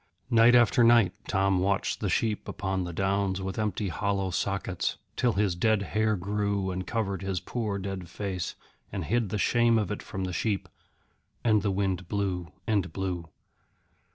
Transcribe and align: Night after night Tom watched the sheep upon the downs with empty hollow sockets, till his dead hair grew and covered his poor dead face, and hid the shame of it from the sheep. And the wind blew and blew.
Night 0.31 0.55
after 0.55 0.83
night 0.83 1.13
Tom 1.27 1.59
watched 1.59 1.99
the 1.99 2.09
sheep 2.09 2.47
upon 2.47 2.85
the 2.85 2.91
downs 2.91 3.39
with 3.39 3.59
empty 3.59 3.89
hollow 3.89 4.31
sockets, 4.31 4.97
till 5.15 5.33
his 5.33 5.53
dead 5.53 5.83
hair 5.83 6.15
grew 6.15 6.71
and 6.71 6.87
covered 6.87 7.21
his 7.21 7.39
poor 7.39 7.77
dead 7.77 8.09
face, 8.09 8.55
and 8.91 9.05
hid 9.05 9.29
the 9.29 9.37
shame 9.37 9.77
of 9.77 9.91
it 9.91 10.01
from 10.01 10.23
the 10.23 10.33
sheep. 10.33 10.67
And 11.43 11.61
the 11.61 11.69
wind 11.69 12.07
blew 12.07 12.51
and 12.65 12.91
blew. 12.91 13.29